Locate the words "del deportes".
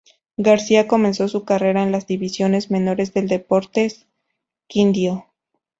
3.13-4.07